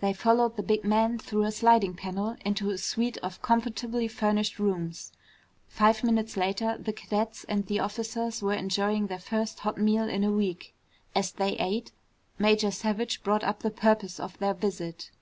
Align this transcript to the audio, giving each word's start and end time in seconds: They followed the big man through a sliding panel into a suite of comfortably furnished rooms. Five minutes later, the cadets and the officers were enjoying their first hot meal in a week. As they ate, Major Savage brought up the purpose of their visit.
They 0.00 0.12
followed 0.12 0.56
the 0.56 0.62
big 0.64 0.82
man 0.82 1.20
through 1.20 1.44
a 1.44 1.52
sliding 1.52 1.94
panel 1.94 2.34
into 2.44 2.70
a 2.70 2.78
suite 2.78 3.16
of 3.18 3.40
comfortably 3.42 4.08
furnished 4.08 4.58
rooms. 4.58 5.12
Five 5.68 6.02
minutes 6.02 6.36
later, 6.36 6.76
the 6.76 6.92
cadets 6.92 7.44
and 7.48 7.64
the 7.66 7.78
officers 7.78 8.42
were 8.42 8.54
enjoying 8.54 9.06
their 9.06 9.20
first 9.20 9.60
hot 9.60 9.78
meal 9.78 10.08
in 10.08 10.24
a 10.24 10.32
week. 10.32 10.74
As 11.14 11.30
they 11.30 11.52
ate, 11.58 11.92
Major 12.40 12.72
Savage 12.72 13.22
brought 13.22 13.44
up 13.44 13.60
the 13.62 13.70
purpose 13.70 14.18
of 14.18 14.36
their 14.40 14.54
visit. 14.54 15.12